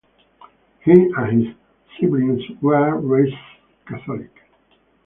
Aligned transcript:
He 0.83 0.93
and 1.15 1.45
his 1.45 1.55
siblings 1.99 2.41
were 2.59 2.97
raised 2.99 3.35
Catholic. 3.87 4.31